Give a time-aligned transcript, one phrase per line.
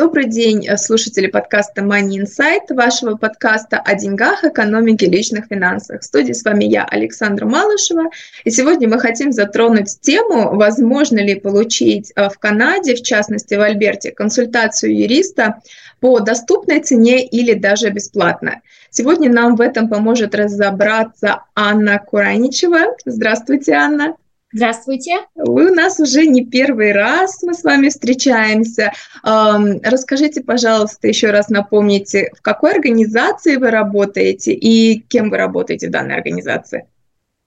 [0.00, 6.00] Добрый день, э, слушатели подкаста Money Insight, вашего подкаста о деньгах, экономике, личных финансах.
[6.00, 8.08] В студии с вами я, Александра Малышева.
[8.44, 13.60] И сегодня мы хотим затронуть тему, возможно ли получить э, в Канаде, в частности в
[13.60, 15.60] Альберте, консультацию юриста
[16.00, 18.62] по доступной цене или даже бесплатно.
[18.88, 22.96] Сегодня нам в этом поможет разобраться Анна Кураничева.
[23.04, 24.16] Здравствуйте, Анна.
[24.52, 25.12] Здравствуйте.
[25.36, 28.92] Вы у нас уже не первый раз, мы с вами встречаемся.
[29.22, 35.92] Расскажите, пожалуйста, еще раз напомните, в какой организации вы работаете и кем вы работаете в
[35.92, 36.88] данной организации?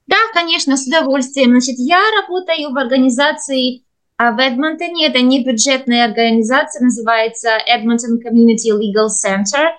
[0.07, 1.49] Да, конечно, с удовольствием.
[1.51, 3.83] Значит, я работаю в организации
[4.17, 5.07] а, в Эдмонтоне.
[5.07, 9.71] Это не бюджетная организация, называется Edmonton Community Legal Center.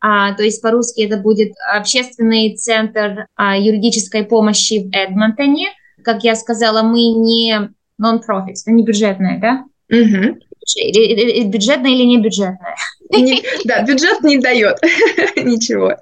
[0.00, 5.68] А, то есть по-русски это будет общественный центр а, юридической помощи в Эдмонтоне–
[6.02, 9.64] как я сказала, мы не non-profit, не бюджетная, да?
[9.90, 10.38] Угу.
[11.50, 12.76] Бюджетная или не бюджетная?
[13.10, 14.78] Не, да, бюджет не дает
[15.36, 15.96] ничего.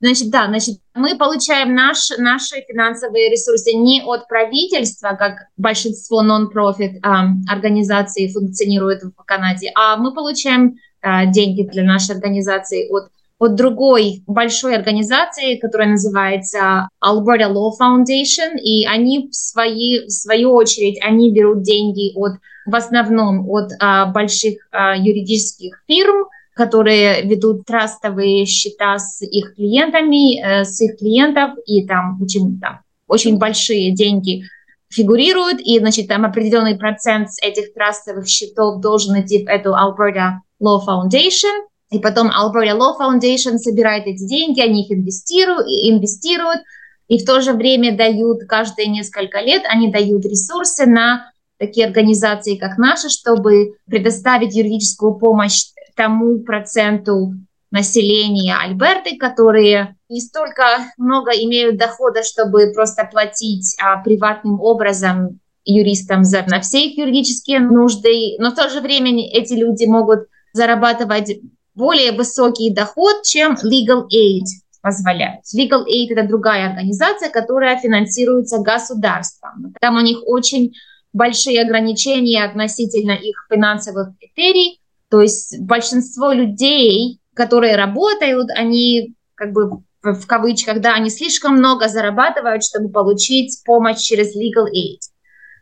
[0.00, 6.98] Значит, да, значит, мы получаем наш, наши финансовые ресурсы не от правительства, как большинство non-profit
[6.98, 7.00] э,
[7.48, 13.10] организаций функционирует в Канаде, а мы получаем э, деньги для нашей организации от
[13.42, 20.52] от другой большой организации, которая называется Alberta Law Foundation, и они в, свои, в свою
[20.52, 22.34] очередь, они берут деньги от,
[22.66, 30.38] в основном от а, больших а, юридических фирм, которые ведут трастовые счета с их клиентами,
[30.38, 32.20] э, с их клиентов, и там
[32.60, 34.44] там очень большие деньги
[34.88, 40.78] фигурируют, и, значит, там определенный процент этих трастовых счетов должен идти в эту Alberta Law
[40.86, 46.62] Foundation, и потом Alberta Law Foundation собирает эти деньги, они их инвестируют, инвестируют
[47.06, 52.56] и в то же время дают каждые несколько лет, они дают ресурсы на такие организации,
[52.56, 57.34] как наши, чтобы предоставить юридическую помощь тому проценту
[57.70, 60.62] населения Альберты, которые не столько
[60.96, 67.60] много имеют дохода, чтобы просто платить а, приватным образом юристам за, на все их юридические
[67.60, 70.20] нужды, но в то же время эти люди могут
[70.54, 71.38] зарабатывать
[71.74, 74.44] более высокий доход, чем Legal Aid
[74.80, 75.40] позволяет.
[75.56, 79.74] Legal Aid– это другая организация, которая финансируется государством.
[79.80, 80.72] Там у них очень
[81.12, 84.80] большие ограничения относительно их финансовых критерий.
[85.08, 91.88] То есть большинство людей, которые работают, они как бы в кавычках, да, они слишком много
[91.88, 94.98] зарабатывают, чтобы получить помощь через Legal Aid.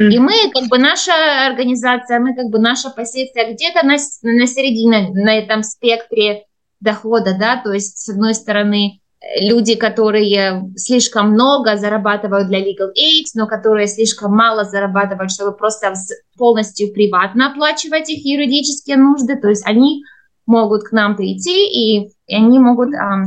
[0.01, 1.13] И мы, как бы наша
[1.47, 6.45] организация, мы как бы наша позиция где-то на, на середине, на этом спектре
[6.81, 9.01] дохода, да, то есть с одной стороны
[9.39, 15.93] люди, которые слишком много зарабатывают для legal aid, но которые слишком мало зарабатывают, чтобы просто
[16.39, 20.03] полностью приватно оплачивать их юридические нужды, то есть они
[20.47, 23.25] могут к нам прийти и, и они могут а,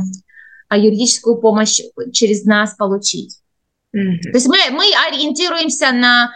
[0.68, 1.80] а юридическую помощь
[2.12, 3.38] через нас получить.
[3.96, 4.22] Mm-hmm.
[4.22, 6.32] То есть мы, мы ориентируемся на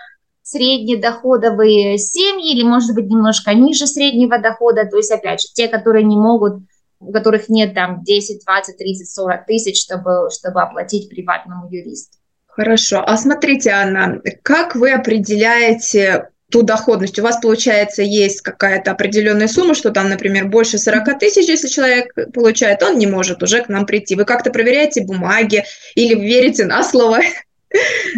[0.50, 6.04] среднедоходовые семьи или, может быть, немножко ниже среднего дохода, то есть, опять же, те, которые
[6.04, 6.62] не могут,
[7.00, 12.16] у которых нет там 10, 20, 30, 40 тысяч, чтобы, чтобы оплатить приватному юристу.
[12.46, 13.04] Хорошо.
[13.06, 17.18] А смотрите, Анна, как вы определяете ту доходность.
[17.18, 22.14] У вас, получается, есть какая-то определенная сумма, что там, например, больше 40 тысяч, если человек
[22.32, 24.16] получает, он не может уже к нам прийти.
[24.16, 27.18] Вы как-то проверяете бумаги или верите на слово?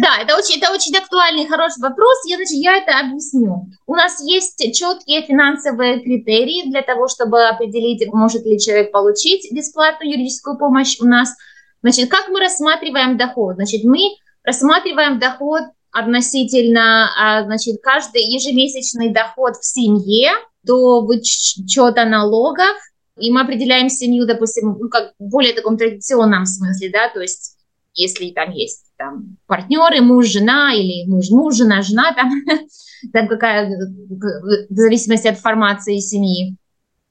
[0.01, 2.17] Да, это очень, это очень актуальный, хороший вопрос.
[2.25, 3.67] Я, значит, я это объясню.
[3.85, 10.13] У нас есть четкие финансовые критерии для того, чтобы определить, может ли человек получить бесплатную
[10.13, 11.35] юридическую помощь у нас.
[11.81, 13.55] Значит, как мы рассматриваем доход?
[13.55, 13.99] Значит, мы
[14.43, 20.31] рассматриваем доход относительно, а, значит, каждый ежемесячный доход в семье
[20.63, 22.77] до вычета налогов,
[23.19, 27.50] и мы определяем семью, допустим, ну, как в более таком традиционном смысле, да, то есть
[27.93, 32.31] если там есть там, партнеры, муж, жена, или муж, муж, жена, жена, там,
[33.13, 36.55] там какая, в зависимости от формации семьи.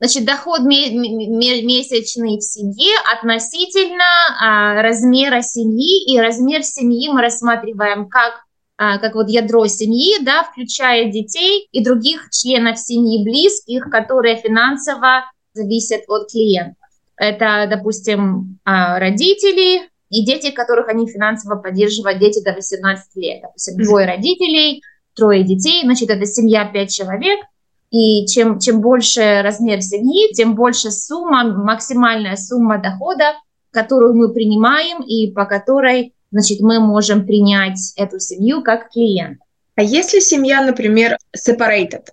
[0.00, 4.04] Значит, доход месячный в семье относительно
[4.40, 8.44] а, размера семьи, и размер семьи мы рассматриваем как,
[8.78, 15.30] а, как вот ядро семьи, да, включая детей и других членов семьи близких, которые финансово
[15.52, 16.76] зависят от клиента.
[17.16, 23.42] Это, допустим, а, родители и дети, которых они финансово поддерживают, дети до 18 лет.
[23.42, 24.82] Допустим, двое родителей,
[25.14, 27.38] трое детей, значит, это семья пять человек.
[27.90, 33.34] И чем, чем больше размер семьи, тем больше сумма, максимальная сумма дохода,
[33.72, 39.42] которую мы принимаем и по которой значит, мы можем принять эту семью как клиента.
[39.74, 42.06] А если семья, например, separated,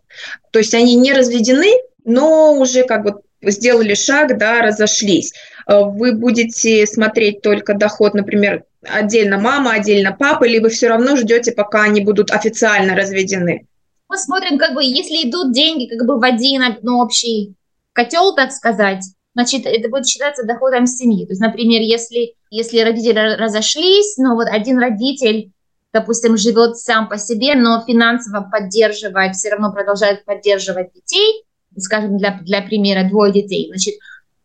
[0.51, 1.71] то есть они не разведены,
[2.03, 5.33] но уже как бы сделали шаг, да, разошлись,
[5.67, 11.51] вы будете смотреть только доход, например, отдельно мама, отдельно папа, или вы все равно ждете,
[11.51, 13.67] пока они будут официально разведены?
[14.09, 17.55] Мы смотрим, как бы, если идут деньги как бы в один ну, общий
[17.91, 19.03] котел, так сказать,
[19.33, 21.25] значит, это будет считаться доходом семьи.
[21.25, 25.51] То есть, например, если, если родители разошлись, но вот один родитель,
[25.91, 31.43] допустим, живет сам по себе, но финансово поддерживает, все равно продолжает поддерживать детей,
[31.77, 33.95] скажем, для, для примера, двое детей, значит,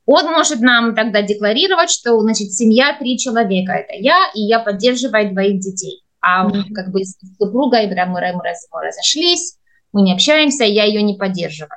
[0.06, 5.30] он может нам тогда декларировать, что, значит, семья три человека, это я, и я поддерживаю
[5.30, 6.02] двоих детей.
[6.20, 6.72] А mm-hmm.
[6.74, 9.56] как бы с супругой, мы, мы, мы разошлись,
[9.92, 11.70] мы не общаемся, я ее не поддерживаю.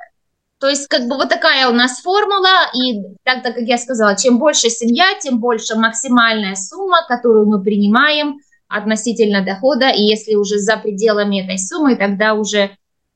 [0.58, 4.16] То есть как бы вот такая у нас формула, и так, так как я сказала,
[4.16, 8.38] чем больше семья, тем больше максимальная сумма, которую мы принимаем
[8.68, 12.70] относительно дохода, и если уже за пределами этой суммы, тогда уже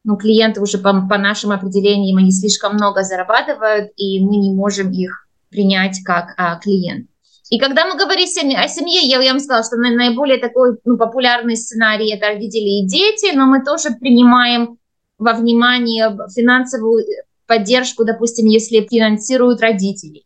[0.04, 4.90] ну, клиенты уже по, по нашим определениям, они слишком много зарабатывают, и мы не можем
[4.92, 7.08] их принять как а, клиент.
[7.50, 11.56] И когда мы говорим о семье, я, я вам сказала, что наиболее такой ну, популярный
[11.56, 14.78] сценарий– это родители и дети, но мы тоже принимаем
[15.18, 17.04] во внимание финансовую
[17.46, 20.22] поддержку, допустим, если финансируют родители.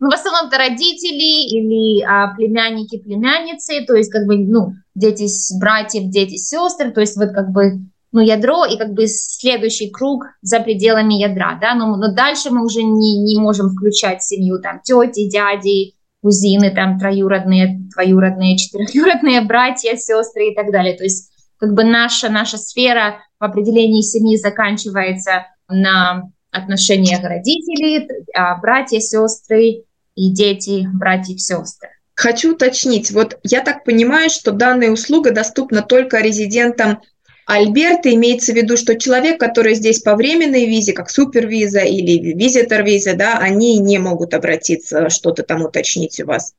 [0.00, 5.28] Ну, в основном это родители или а, племянники, племянницы, то есть как бы, ну, дети,
[5.58, 7.78] братьев, дети, сестры, то есть вот как бы,
[8.14, 12.64] ну, ядро и как бы следующий круг за пределами ядра, да, но, но дальше мы
[12.64, 19.96] уже не, не можем включать семью, там, тети, дяди, кузины, там, троюродные, двоюродные, четырехюродные братья,
[19.96, 25.46] сестры и так далее, то есть как бы наша, наша сфера в определении семьи заканчивается
[25.68, 29.82] на отношениях родителей, а, братья, сестры
[30.14, 31.88] и дети, братья, сестры.
[32.14, 37.00] Хочу уточнить, вот я так понимаю, что данная услуга доступна только резидентам
[37.46, 42.82] Альберта, имеется в виду, что человек, который здесь по временной визе, как супервиза или визитор
[42.82, 46.54] виза, да, они не могут обратиться, что-то там уточнить у вас.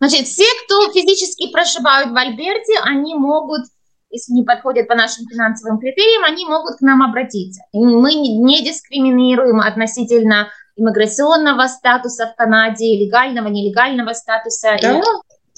[0.00, 3.62] Значит, все, кто физически проживают в Альберте, они могут
[4.10, 7.60] если не подходят по нашим финансовым критериям, они могут к нам обратиться.
[7.74, 14.78] Мы не дискриминируем относительно иммиграционного статуса в Канаде, легального, нелегального статуса.
[14.80, 14.98] Да?
[14.98, 15.02] И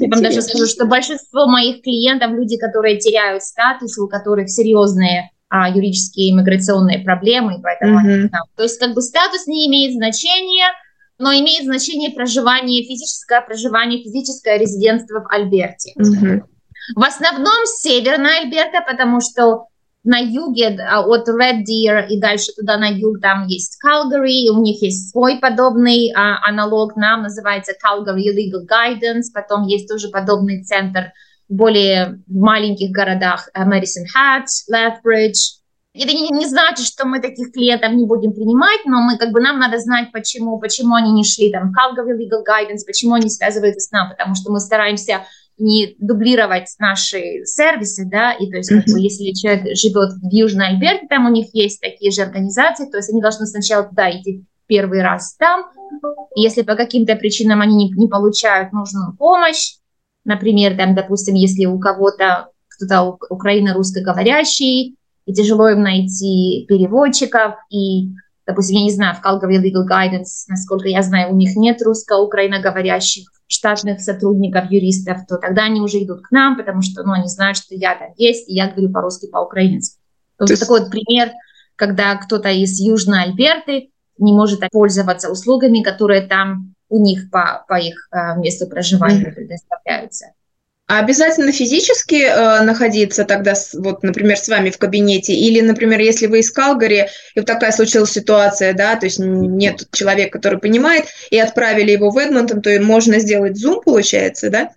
[0.00, 5.31] я вам даже скажу, что большинство моих клиентов люди, которые теряют статус, у которых серьезные
[5.49, 8.29] а, юридические иммиграционные проблемы, поэтому mm-hmm.
[8.31, 8.38] да.
[8.56, 10.67] то есть как бы статус не имеет значения,
[11.19, 15.93] но имеет значение проживание, физическое проживание, физическое резидентство в Альберте.
[15.99, 16.43] Mm-hmm.
[16.97, 19.67] В основном северная Альберта, потому что
[20.02, 24.62] на юге а, от Red Deer и дальше туда на юг там есть Calgary, у
[24.62, 30.62] них есть свой подобный а, аналог нам, называется Calgary Legal Guidance, потом есть тоже подобный
[30.64, 31.12] центр
[31.49, 35.58] в более маленьких городах uh, Madison Hat, Lethbridge.
[35.93, 39.41] Это не, не значит, что мы таких клиентов не будем принимать, но мы как бы
[39.41, 43.80] нам надо знать, почему, почему они не шли там Calgary Legal Guidance, почему они связываются
[43.80, 45.25] с нами, потому что мы стараемся
[45.61, 50.69] не дублировать наши сервисы, да, и то есть, как бы, если человек живет в Южной
[50.69, 54.45] Альберте, там у них есть такие же организации, то есть они должны сначала туда идти
[54.67, 55.67] первый раз там,
[56.35, 59.75] если по каким-то причинам они не, не получают нужную помощь,
[60.25, 68.11] например, там, допустим, если у кого-то кто-то украино русскоговорящий, и тяжело им найти переводчиков, и,
[68.47, 73.29] допустим, я не знаю, в Calgary Legal Guidance, насколько я знаю, у них нет русско-украиноговорящих
[73.50, 77.57] штатных сотрудников, юристов, то тогда они уже идут к нам, потому что ну, они знают,
[77.57, 79.99] что я там есть, и я говорю по-русски, по-украински.
[80.38, 80.62] Вот есть...
[80.62, 81.33] такой вот пример,
[81.75, 87.75] когда кто-то из Южной Альберты не может пользоваться услугами, которые там у них по, по
[87.75, 89.35] их э, месту проживания mm-hmm.
[89.35, 90.26] предоставляются.
[90.90, 95.32] А обязательно физически э, находиться тогда, вот, например, с вами в кабинете?
[95.32, 99.87] Или, например, если вы из Калгари, и вот такая случилась ситуация, да, то есть нет
[99.92, 104.70] человека, который понимает, и отправили его в Эдмонтон, то можно сделать Zoom, получается, да?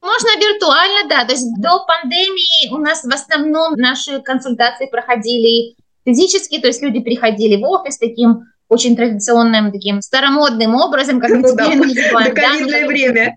[0.00, 1.26] Можно виртуально, да.
[1.26, 7.00] То есть до пандемии у нас в основном наши консультации проходили физически, то есть люди
[7.00, 12.68] приходили в офис таким очень традиционным, таким старомодным образом, как мы ну, теперь да, называем.
[12.68, 13.36] Да, время.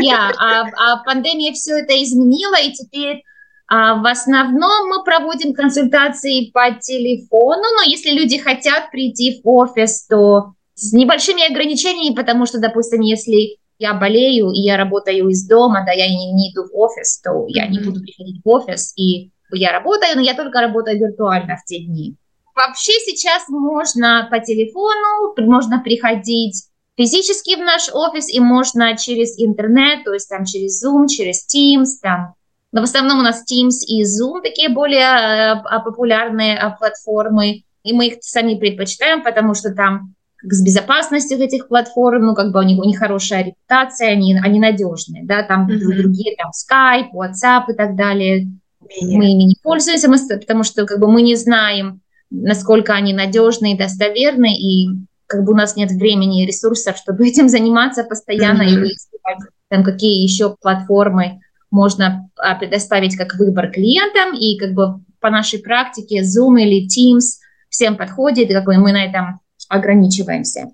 [0.00, 3.22] Yeah, а, а пандемия все это изменила, и теперь
[3.68, 10.06] а, в основном мы проводим консультации по телефону, но если люди хотят прийти в офис,
[10.06, 15.84] то с небольшими ограничениями, потому что, допустим, если я болею и я работаю из дома,
[15.84, 19.30] да, я не, не иду в офис, то я не буду приходить в офис, и
[19.52, 22.16] я работаю, но я только работаю виртуально в те дни.
[22.56, 26.64] Вообще сейчас можно по телефону, можно приходить
[26.96, 32.00] физически в наш офис, и можно через интернет, то есть там через Zoom, через Teams,
[32.00, 32.34] там.
[32.72, 37.92] Но в основном у нас Teams и Zoom такие более э, популярные э, платформы, и
[37.92, 42.62] мы их сами предпочитаем, потому что там с безопасностью этих платформ, ну, как бы у
[42.62, 45.78] них, у них хорошая репутация, они, они надежные, да, там mm-hmm.
[45.78, 48.48] другие, там, Skype, WhatsApp и так далее.
[49.02, 49.18] Менее.
[49.18, 50.08] Мы ими не пользуемся,
[50.38, 54.88] потому что, как бы, мы не знаем, насколько они надежны и достоверны, и
[55.26, 58.74] как бы у нас нет времени и ресурсов, чтобы этим заниматься постоянно mm-hmm.
[58.74, 61.40] и выяснять, там, какие еще платформы
[61.70, 67.40] можно а, предоставить как выбор клиентам, и как бы по нашей практике Zoom или Teams
[67.68, 70.70] всем подходит, и как бы мы на этом ограничиваемся.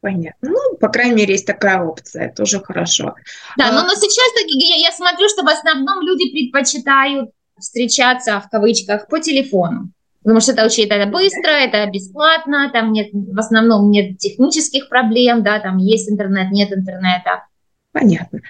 [0.00, 0.50] Понятно.
[0.50, 3.14] Ну, по крайней мере, есть такая опция, тоже хорошо.
[3.56, 3.72] Да, а...
[3.72, 9.20] но, но сейчас я, я смотрю, что в основном люди предпочитают встречаться в кавычках по
[9.20, 9.92] телефону.
[10.22, 15.42] Потому что это очень это быстро, это бесплатно, там нет, в основном нет технических проблем,
[15.42, 17.42] да, там есть интернет, нет интернета.
[17.92, 18.40] Понятно.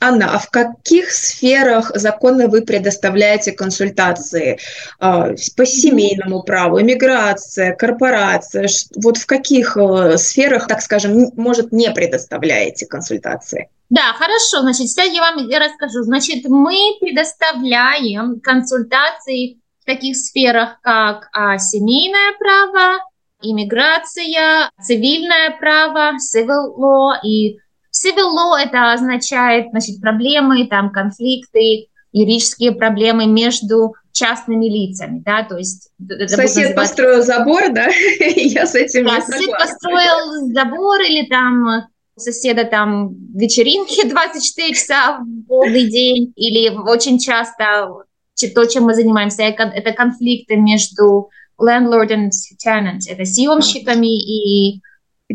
[0.00, 4.58] Анна, а в каких сферах закона вы предоставляете консультации?
[4.98, 8.68] А, по семейному праву, иммиграция, корпорация?
[8.96, 13.68] Вот в каких э, сферах, так скажем, может, не предоставляете консультации?
[13.90, 14.62] Да, хорошо.
[14.62, 16.02] Значит, сейчас я вам расскажу.
[16.02, 19.60] Значит, мы предоставляем консультации
[19.94, 23.04] таких сферах, как а, семейное право,
[23.42, 27.14] иммиграция, цивильное право, civil law.
[27.24, 27.58] И
[27.92, 35.56] Civil law это означает значит, проблемы, там, конфликты, юридические проблемы между частными лицами, да, то
[35.56, 35.90] есть...
[36.26, 37.86] Сосед построил забор, да,
[38.18, 45.46] я с этим да, сосед построил забор или там соседа там вечеринки 24 часа в
[45.46, 48.04] полный день, или очень часто
[48.48, 51.30] то, чем мы занимаемся, это конфликты между
[51.60, 52.30] landlord and
[52.64, 54.80] tenant, это съемщиками и...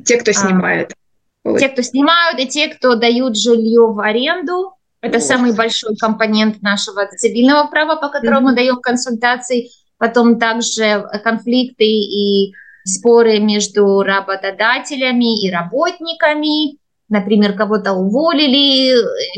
[0.03, 0.93] Те, кто снимает.
[1.43, 4.73] А, те, кто снимают, и те, кто дают жилье в аренду.
[5.01, 5.21] Это О.
[5.21, 8.51] самый большой компонент нашего цивильного права, по которому mm-hmm.
[8.51, 9.69] мы даем консультации.
[9.97, 16.77] Потом также конфликты и споры между работодателями и работниками.
[17.07, 18.95] Например, кого-то уволили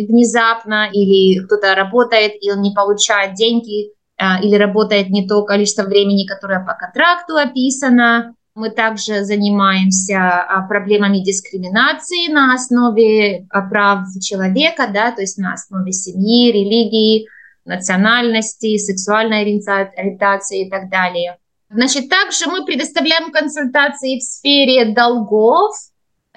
[0.08, 5.84] внезапно, или кто-то работает, и он не получает деньги, а, или работает не то количество
[5.84, 8.34] времени, которое по контракту описано.
[8.56, 15.54] Мы также занимаемся а, проблемами дискриминации на основе а, прав человека, да, то есть на
[15.54, 17.28] основе семьи, религии,
[17.66, 21.38] национальности, сексуальной ориентации и так далее.
[21.70, 25.76] Значит, также мы предоставляем консультации в сфере долгов,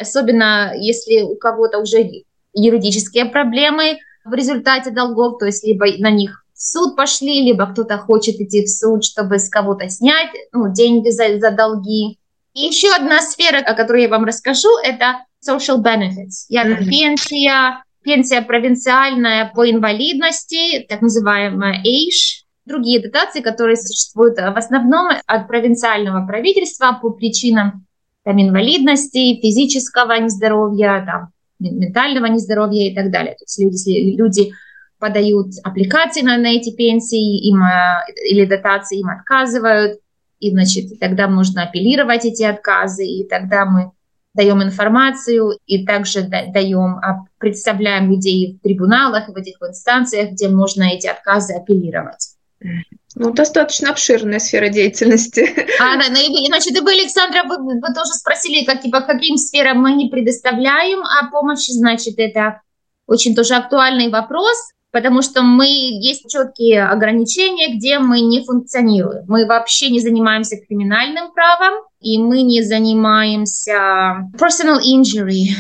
[0.00, 2.09] особенно если у кого-то уже
[2.54, 7.99] юридические проблемы в результате долгов, то есть либо на них в суд пошли, либо кто-то
[7.99, 12.19] хочет идти в суд, чтобы с кого-то снять ну, деньги за, за долги.
[12.52, 16.47] И еще одна сфера, о которой я вам расскажу, это social benefits.
[16.49, 16.85] Я mm-hmm.
[16.87, 25.49] пенсия, пенсия провинциальная по инвалидности, так называемая AISH, другие дотации, которые существуют в основном от
[25.49, 27.87] провинциального правительства по причинам
[28.24, 33.34] там, инвалидности, физического нездоровья, там, ментального нездоровья и так далее.
[33.34, 34.52] То есть люди, люди
[34.98, 40.00] подают аппликации на, на эти пенсии, им, э, или дотации им отказывают,
[40.38, 43.92] и, значит, тогда нужно апеллировать эти отказы, и тогда мы
[44.34, 50.84] даем информацию и также даем, а, представляем людей в трибуналах, в этих инстанциях, где можно
[50.84, 52.36] эти отказы апеллировать.
[53.16, 55.52] Ну, достаточно обширная сфера деятельности.
[55.80, 59.78] А, да, ну, и, значит, вы, Александра, вы, вы тоже спросили, как, типа, каким сферам
[59.78, 62.60] мы не предоставляем а помощи, значит, это
[63.06, 64.56] очень тоже актуальный вопрос
[64.92, 69.24] потому что мы есть четкие ограничения, где мы не функционируем.
[69.28, 75.54] Мы вообще не занимаемся криминальным правом, и мы не занимаемся personal injury.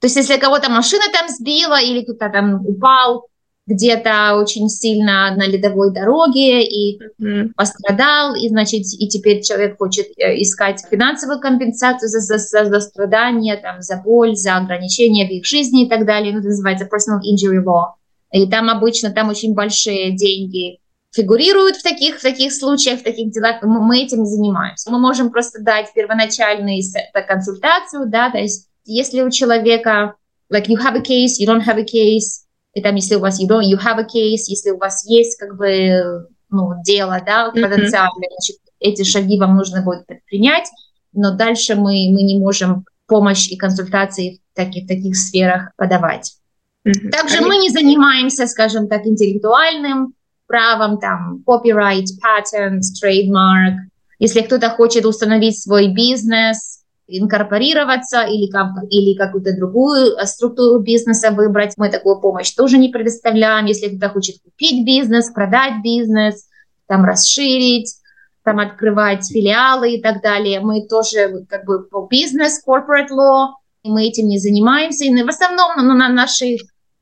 [0.00, 3.26] То есть если кого-то машина там сбила или кто-то там упал
[3.66, 7.52] где-то очень сильно на ледовой дороге и mm-hmm.
[7.56, 12.80] пострадал, и значит, и теперь человек хочет э, искать финансовую компенсацию за, за, за, за
[12.80, 16.32] страдания, там, за боль, за ограничения в их жизни и так далее.
[16.32, 17.94] Ну, это называется personal injury law.
[18.32, 20.80] И там обычно там очень большие деньги
[21.14, 24.90] фигурируют в таких, в таких случаях, в таких делах, мы, мы этим занимаемся.
[24.90, 26.82] Мы можем просто дать первоначальную
[27.26, 30.16] консультацию, да, то есть если у человека,
[30.52, 32.43] like you have a case, you don't have a case,
[32.74, 35.38] и там если у вас you don't, you have a case, если у вас есть
[35.38, 38.38] как бы ну, дело, да, потенциальное, mm-hmm.
[38.38, 40.68] значит, эти шаги вам нужно будет предпринять,
[41.12, 46.34] но дальше мы, мы не можем помощь и консультации в таких, таких сферах подавать.
[46.86, 47.10] Mm-hmm.
[47.10, 50.14] Также мы не занимаемся, скажем так, интеллектуальным
[50.46, 53.76] правом, там, copyright, patents, trademark.
[54.18, 56.73] Если кто-то хочет установить свой бизнес,
[57.06, 58.50] инкорпорироваться или,
[58.90, 63.66] или какую-то другую э, структуру бизнеса выбрать, мы такую помощь тоже не предоставляем.
[63.66, 66.48] Если кто-то хочет купить бизнес, продать бизнес,
[66.86, 67.94] там расширить,
[68.42, 73.48] там открывать филиалы и так далее, мы тоже как бы по бизнес, corporate law,
[73.82, 75.04] мы этим не занимаемся.
[75.04, 76.56] И в основном ну, на наши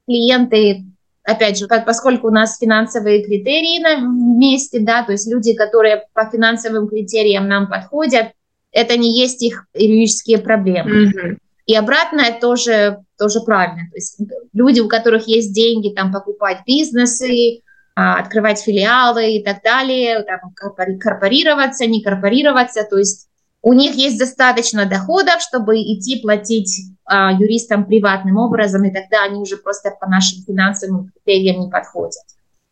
[0.07, 0.85] клиенты
[1.25, 3.97] опять же, поскольку у нас финансовые критерии на
[4.39, 8.33] месте, да, то есть люди, которые по финансовым критериям нам подходят,
[8.73, 11.07] это не есть их юридические проблемы.
[11.07, 11.39] Mm-hmm.
[11.67, 13.83] И обратное тоже, тоже правильно.
[13.91, 14.19] То есть
[14.53, 17.61] люди, у которых есть деньги там покупать бизнесы,
[17.95, 20.53] а, открывать филиалы и так далее, там,
[20.99, 23.29] корпорироваться, не корпорироваться, то есть
[23.61, 29.41] у них есть достаточно доходов, чтобы идти платить а, юристам приватным образом, и тогда они
[29.41, 32.15] уже просто по нашим финансовым критериям не подходят.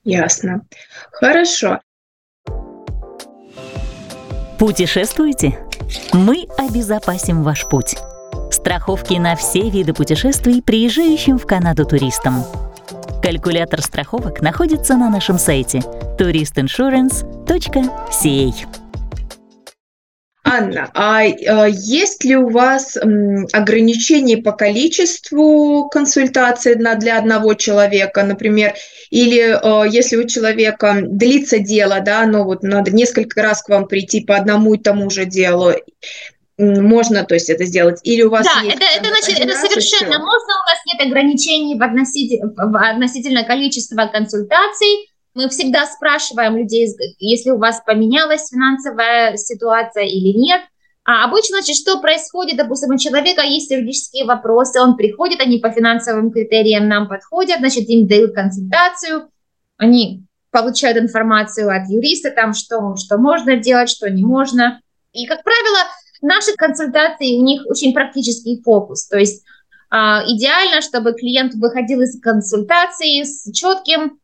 [0.05, 0.63] Ясно.
[1.13, 1.81] Хорошо.
[4.61, 5.59] Путешествуете?
[6.13, 7.97] Мы обезопасим ваш путь.
[8.51, 12.45] Страховки на все виды путешествий приезжающим в Канаду туристам.
[13.23, 15.79] Калькулятор страховок находится на нашем сайте
[16.19, 18.80] touristinsurance.ca.
[20.43, 28.75] Анна, а, а есть ли у вас ограничения по количеству консультаций для одного человека, например,
[29.11, 33.87] или а, если у человека длится дело, да, но вот надо несколько раз к вам
[33.87, 35.73] прийти по одному и тому же делу,
[36.61, 38.77] можно, то есть это сделать, или у вас да, есть...
[38.77, 44.11] Это, это, значит, это совершенно можно, у нас нет ограничений в относительно, в относительно количества
[44.13, 50.63] консультаций, мы всегда спрашиваем людей, если у вас поменялась финансовая ситуация или нет.
[51.05, 55.71] А обычно, значит, что происходит, допустим, у человека есть юридические вопросы, он приходит, они по
[55.71, 59.31] финансовым критериям нам подходят, значит, им дают консультацию,
[59.77, 64.81] они получают информацию от юриста, там, что, что можно делать, что не можно.
[65.13, 65.79] И, как правило,
[66.21, 69.45] наши консультации, у них очень практический фокус, то есть
[69.91, 74.20] а, идеально, чтобы клиент выходил из консультации с четким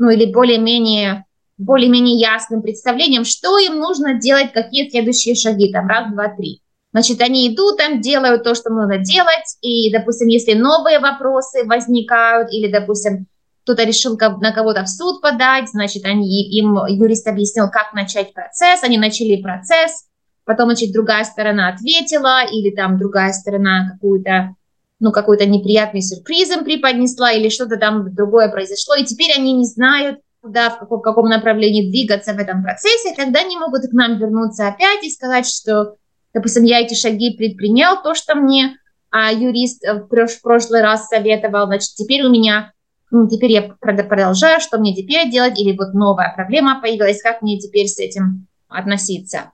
[0.00, 1.24] ну или более-менее
[1.58, 6.62] более-менее ясным представлением, что им нужно делать, какие следующие шаги, там, раз, два, три.
[6.92, 12.50] Значит, они идут там, делают то, что нужно делать, и, допустим, если новые вопросы возникают,
[12.50, 13.26] или, допустим,
[13.62, 18.82] кто-то решил на кого-то в суд подать, значит, они, им юрист объяснил, как начать процесс,
[18.82, 20.06] они начали процесс,
[20.46, 24.56] потом, значит, другая сторона ответила, или там другая сторона какую-то
[25.00, 29.64] ну, какой-то неприятный сюрприз им преподнесла или что-то там другое произошло, и теперь они не
[29.64, 33.92] знают, куда, в каком, в каком направлении двигаться в этом процессе, тогда они могут к
[33.92, 35.96] нам вернуться опять и сказать, что,
[36.34, 38.76] допустим, я эти шаги предпринял, то, что мне
[39.10, 42.72] а, юрист в, в прошлый раз советовал, значит, теперь у меня,
[43.10, 47.58] ну, теперь я продолжаю, что мне теперь делать, или вот новая проблема появилась, как мне
[47.58, 49.52] теперь с этим относиться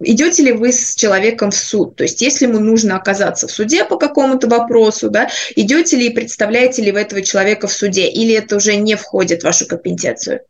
[0.00, 1.96] идете ли вы с человеком в суд?
[1.96, 6.14] То есть, если ему нужно оказаться в суде по какому-то вопросу, да, идете ли и
[6.14, 10.40] представляете ли вы этого человека в суде, или это уже не входит в вашу компетенцию?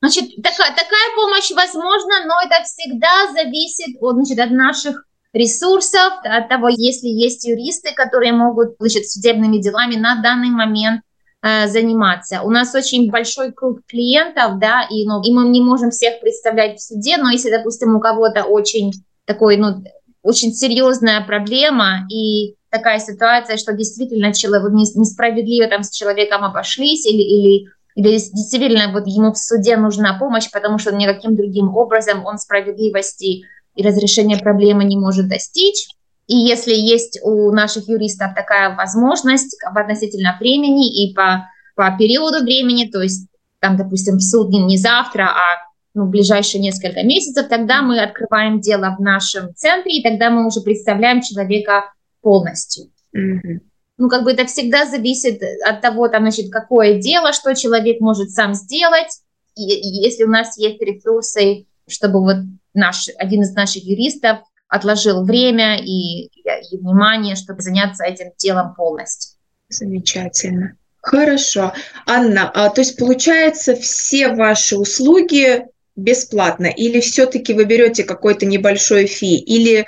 [0.00, 6.48] Значит, такая, такая помощь возможна, но это всегда зависит от, значит, от наших ресурсов, от
[6.48, 11.02] того, если есть юристы, которые могут значит, судебными делами на данный момент
[11.42, 12.42] заниматься.
[12.42, 16.78] У нас очень большой круг клиентов, да, и, ну, и мы не можем всех представлять
[16.78, 18.92] в суде, но если, допустим, у кого-то очень
[19.24, 19.84] такой, ну,
[20.22, 27.22] очень серьезная проблема и такая ситуация, что действительно человек, несправедливо там с человеком обошлись или,
[27.22, 32.38] или, или действительно вот ему в суде нужна помощь, потому что никаким другим образом он
[32.38, 35.88] справедливости и разрешения проблемы не может достичь,
[36.28, 42.86] и если есть у наших юристов такая возможность относительно времени и по, по периоду времени,
[42.86, 43.28] то есть
[43.60, 48.94] там, допустим, суд не завтра, а ну, в ближайшие несколько месяцев, тогда мы открываем дело
[48.96, 52.90] в нашем центре, и тогда мы уже представляем человека полностью.
[53.16, 53.60] Mm-hmm.
[53.96, 58.30] Ну, как бы это всегда зависит от того, там, значит, какое дело, что человек может
[58.30, 59.22] сам сделать.
[59.56, 62.36] И, и если у нас есть ресурсы, чтобы вот
[62.74, 69.38] наш, один из наших юристов отложил время и, и внимание, чтобы заняться этим делом полностью.
[69.68, 70.76] Замечательно.
[71.00, 71.72] Хорошо.
[72.06, 75.64] Анна, а, то есть получается все ваши услуги
[75.96, 79.86] бесплатно или все-таки вы берете какой-то небольшой фи или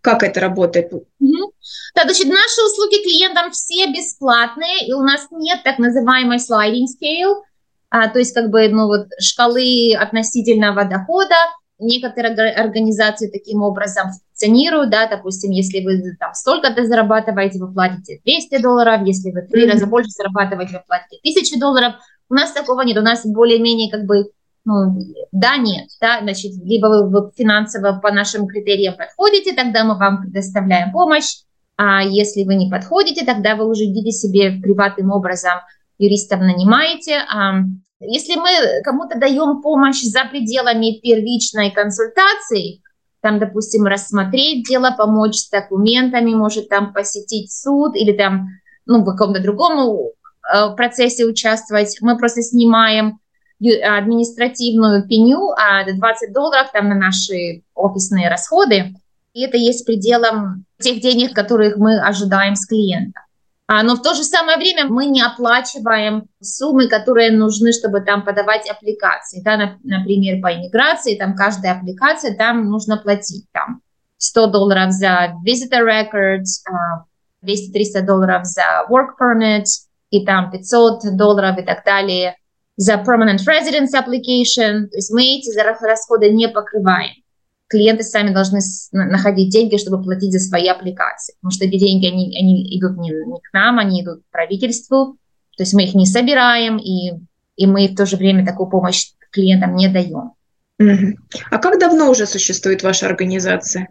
[0.00, 0.92] как это работает?
[0.92, 1.52] Угу.
[1.94, 7.42] Да, значит, наши услуги клиентам все бесплатные, и у нас нет так называемой sliding scale,
[7.90, 11.36] а, то есть как бы ну, вот, шкалы относительного дохода,
[11.82, 18.62] некоторые организации таким образом функционируют, да, допустим, если вы там столько-то зарабатываете, вы платите 200
[18.62, 21.94] долларов, если вы три раза больше зарабатываете, вы платите 1000 долларов.
[22.30, 24.30] У нас такого нет, у нас более-менее как бы
[24.64, 24.96] ну,
[25.32, 30.22] да, нет, да, значит, либо вы, вы финансово по нашим критериям подходите, тогда мы вам
[30.22, 31.42] предоставляем помощь,
[31.76, 35.60] а если вы не подходите, тогда вы уже идите себе приватным образом
[35.98, 37.18] юристов нанимаете.
[37.28, 37.54] А
[38.02, 42.82] если мы кому-то даем помощь за пределами первичной консультации,
[43.20, 48.48] там, допустим, рассмотреть дело, помочь с документами, может там посетить суд или там,
[48.84, 53.20] ну, в каком-то другом э, процессе участвовать, мы просто снимаем
[53.60, 58.94] административную пеню, а 20 долларов там на наши офисные расходы.
[59.34, 63.20] И это есть пределом тех денег, которых мы ожидаем с клиента.
[63.74, 68.22] А, но в то же самое время мы не оплачиваем суммы, которые нужны, чтобы там
[68.22, 69.40] подавать аппликации.
[69.42, 73.80] Да, например, по иммиграции, там каждая аппликация, там нужно платить там
[74.18, 76.60] 100 долларов за visitor records,
[77.42, 79.64] 200-300 долларов за work permit,
[80.10, 82.36] и там 500 долларов и так далее
[82.76, 84.88] за permanent residence application.
[84.88, 87.21] То есть мы эти расходы не покрываем
[87.72, 88.60] клиенты сами должны
[88.92, 91.34] находить деньги, чтобы платить за свои аппликации.
[91.40, 95.16] Потому что эти деньги, они, они идут не, не к нам, они идут к правительству.
[95.56, 97.12] То есть мы их не собираем, и,
[97.56, 100.32] и мы в то же время такую помощь клиентам не даем.
[101.50, 103.88] А как давно уже существует ваша организация?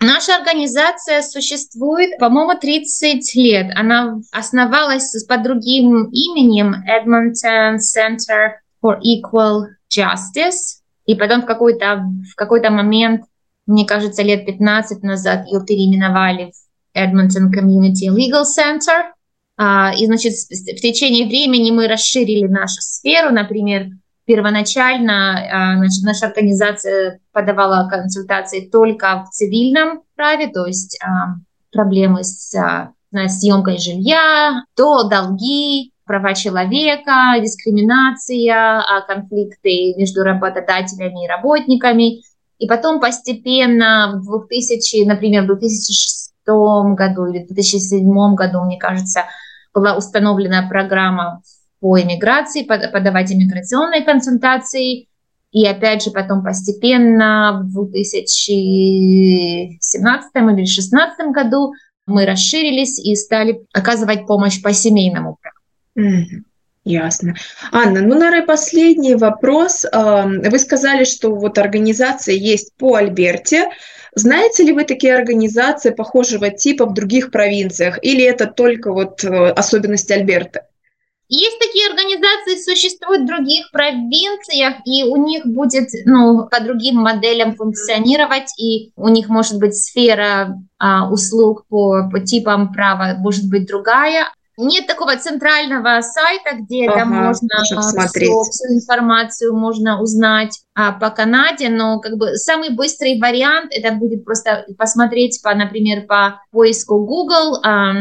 [0.00, 3.72] Наша организация существует, по-моему, 30 лет.
[3.76, 10.81] Она основалась под другим именем Edmonton Center for Equal Justice.
[11.06, 13.22] И потом в какой-то в какой-то момент,
[13.66, 19.12] мне кажется, лет 15 назад ее переименовали в Edmonton Community Legal Center.
[19.56, 23.30] А, и, значит, в течение времени мы расширили нашу сферу.
[23.30, 23.86] Например,
[24.24, 31.36] первоначально а, значит, наша организация подавала консультации только в цивильном праве, то есть а,
[31.72, 32.54] проблемы с
[33.28, 42.20] съемкой жилья, то долги, права человека, дискриминация, а, конфликты между работодателями и работниками.
[42.58, 46.34] И потом постепенно в 2000, например, в 2006
[46.94, 49.24] году или в 2007 году, мне кажется,
[49.72, 51.40] была установлена программа
[51.80, 55.08] по иммиграции, подавать иммиграционные консультации.
[55.50, 61.72] И опять же потом постепенно в 2017 или 2016 году
[62.04, 65.61] мы расширились и стали оказывать помощь по семейному праву.
[66.84, 67.34] Ясно.
[67.70, 69.86] Анна, ну, наверное, последний вопрос.
[69.92, 73.70] Вы сказали, что вот организация есть по Альберте.
[74.14, 77.98] Знаете ли вы такие организации похожего типа в других провинциях?
[78.02, 80.66] Или это только вот э, особенности Альберта?
[81.28, 87.56] Есть такие организации, существуют в других провинциях, и у них будет ну, по другим моделям
[87.56, 93.66] функционировать, и у них может быть сфера а, услуг по, по типам права, может быть
[93.66, 94.26] другая.
[94.66, 98.30] Нет такого центрального сайта, где ага, там можно смотреть.
[98.30, 103.92] Всю, всю информацию можно узнать а, по Канаде, но как бы самый быстрый вариант это
[103.92, 107.92] будет просто посмотреть по, например, по поиску Google а,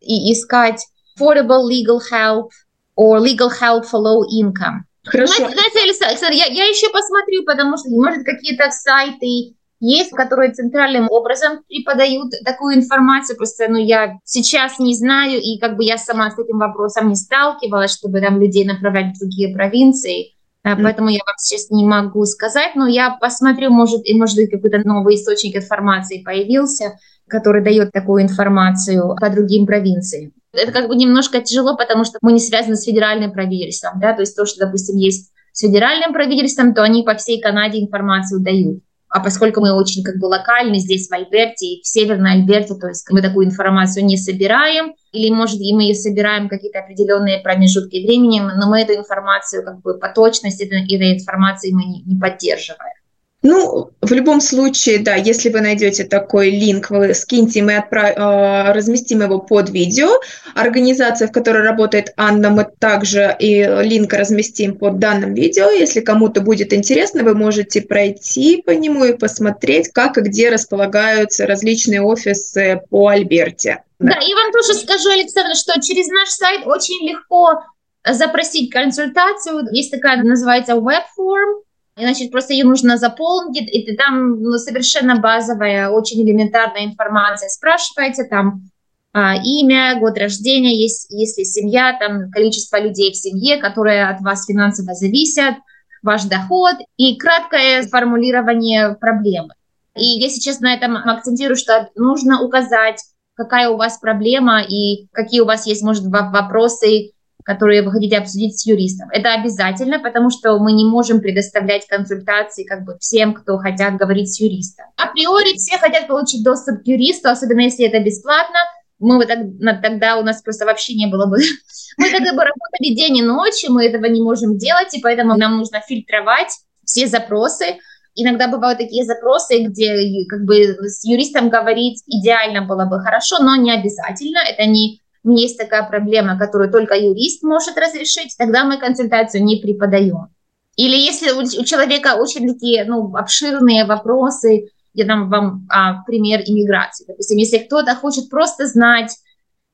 [0.00, 0.86] и искать
[1.18, 2.50] affordable legal help
[2.96, 4.80] or legal help for low income.
[5.04, 5.48] Хорошо.
[5.48, 11.60] Знаете, Александр, я, я еще посмотрю, потому что, может, какие-то сайты есть, которые центральным образом
[11.66, 16.38] преподают такую информацию, просто ну, я сейчас не знаю, и как бы я сама с
[16.38, 20.82] этим вопросом не сталкивалась, чтобы там людей направлять в другие провинции, mm.
[20.82, 24.86] поэтому я вам сейчас не могу сказать, но я посмотрю, может, и может быть какой-то
[24.86, 30.32] новый источник информации появился, который дает такую информацию по другим провинциям.
[30.52, 34.20] Это как бы немножко тяжело, потому что мы не связаны с федеральным правительством, да, то
[34.20, 38.82] есть то, что, допустим, есть с федеральным правительством, то они по всей Канаде информацию дают.
[39.10, 43.04] А поскольку мы очень как бы локальны здесь в Альберте, в Северной Альберте, то есть
[43.10, 48.40] мы такую информацию не собираем, или, может, и мы ее собираем какие-то определенные промежутки времени,
[48.40, 52.99] но мы эту информацию как бы по точности этой информации мы не, не поддерживаем.
[53.42, 58.10] Ну, в любом случае, да, если вы найдете такой линк, вы скиньте, мы отправ...
[58.16, 60.08] Э, разместим его под видео.
[60.54, 65.70] Организация, в которой работает Анна, мы также и линк разместим под данным видео.
[65.70, 71.46] Если кому-то будет интересно, вы можете пройти по нему и посмотреть, как и где располагаются
[71.46, 73.82] различные офисы по Альберте.
[73.98, 77.62] Да, да и вам тоже скажу, Александр, что через наш сайт очень легко
[78.06, 79.66] запросить консультацию.
[79.72, 81.60] Есть такая, называется, веб-форм,
[82.00, 87.48] и, значит, просто ее нужно заполнить, и ты там ну, совершенно базовая, очень элементарная информация.
[87.48, 88.70] Спрашиваете там
[89.12, 94.46] а, имя, год рождения, есть, если семья, там количество людей в семье, которые от вас
[94.46, 95.56] финансово зависят,
[96.02, 99.54] ваш доход и краткое формулирование проблемы.
[99.96, 103.02] И я сейчас на этом акцентирую, что нужно указать,
[103.34, 107.12] какая у вас проблема и какие у вас есть, может, вопросы,
[107.44, 109.08] которые вы хотите обсудить с юристом.
[109.10, 114.32] Это обязательно, потому что мы не можем предоставлять консультации как бы всем, кто хотят говорить
[114.32, 114.86] с юристом.
[114.96, 118.58] Априори все хотят получить доступ к юристу, особенно если это бесплатно.
[118.98, 119.38] Мы бы так,
[119.82, 121.38] тогда у нас просто вообще не было бы...
[121.96, 125.36] Мы тогда бы работали день и ночь, и мы этого не можем делать, и поэтому
[125.36, 126.48] нам нужно фильтровать
[126.84, 127.76] все запросы,
[128.14, 133.54] Иногда бывают такие запросы, где как бы с юристом говорить идеально было бы хорошо, но
[133.56, 134.38] не обязательно.
[134.38, 140.28] Это не есть такая проблема, которую только юрист может разрешить, тогда мы консультацию не преподаем.
[140.76, 147.04] Или если у, человека очень такие ну, обширные вопросы, я дам вам а, пример иммиграции.
[147.06, 149.14] Допустим, если кто-то хочет просто знать,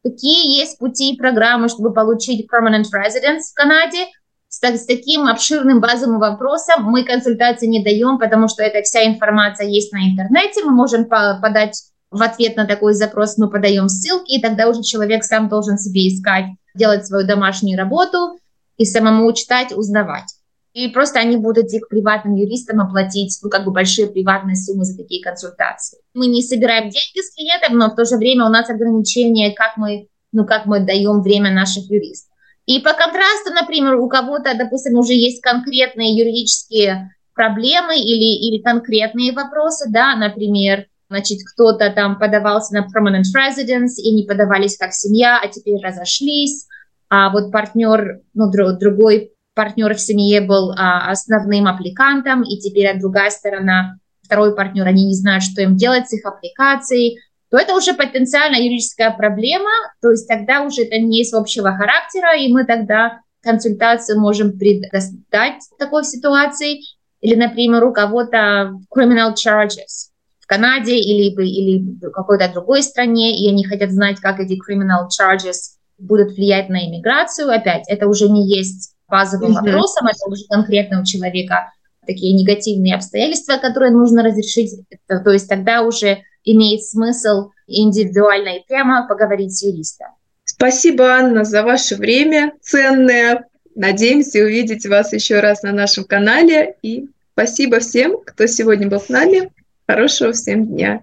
[0.02, 4.06] какие есть пути и программы, чтобы получить permanent residence в Канаде,
[4.48, 9.66] с, с таким обширным базовым вопросом мы консультации не даем, потому что эта вся информация
[9.66, 14.32] есть на интернете, мы можем по подать в ответ на такой запрос, мы подаем ссылки,
[14.32, 18.38] и тогда уже человек сам должен себе искать, делать свою домашнюю работу
[18.76, 20.34] и самому читать, узнавать.
[20.72, 24.84] И просто они будут идти к приватным юристам оплатить ну, как бы большие приватные суммы
[24.84, 25.98] за такие консультации.
[26.12, 29.78] Мы не собираем деньги с клиентов, но в то же время у нас ограничения, как
[29.78, 32.30] мы, ну, как мы даем время наших юристов.
[32.66, 39.32] И по контрасту, например, у кого-то, допустим, уже есть конкретные юридические проблемы или, или конкретные
[39.32, 45.40] вопросы, да, например, значит, кто-то там подавался на permanent residence и не подавались как семья,
[45.42, 46.66] а теперь разошлись,
[47.08, 53.30] а вот партнер, ну, другой партнер в семье был а, основным аппликантом, и теперь другая
[53.30, 57.18] сторона, второй партнер, они не знают, что им делать с их аппликацией,
[57.50, 59.70] то это уже потенциально юридическая проблема,
[60.02, 65.62] то есть тогда уже это не есть общего характера, и мы тогда консультацию можем предоставить
[65.78, 66.80] такой ситуации.
[67.20, 70.10] Или, например, у кого-то criminal charges
[70.46, 75.08] в Канаде или, или в какой-то другой стране, и они хотят знать, как эти criminal
[75.08, 77.50] charges будут влиять на иммиграцию.
[77.50, 79.54] Опять, это уже не есть базовым mm-hmm.
[79.54, 81.72] вопросом, это уже конкретно у человека
[82.06, 84.72] такие негативные обстоятельства, которые нужно разрешить.
[85.08, 90.08] То есть тогда уже имеет смысл индивидуально и прямо поговорить с юристом.
[90.44, 93.46] Спасибо, Анна, за ваше время ценное.
[93.74, 96.76] Надеемся увидеть вас еще раз на нашем канале.
[96.82, 99.50] И спасибо всем, кто сегодня был с нами.
[99.86, 101.02] Хорошего всем дня.